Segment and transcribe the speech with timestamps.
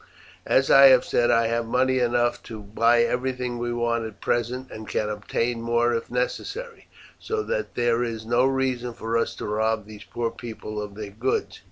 [0.47, 4.87] As I said I have money enough to buy everything we want at present, and
[4.89, 6.87] can obtain more if necessary,
[7.19, 11.11] so that there is no reason for us to rob these poor people of their
[11.11, 11.59] goods.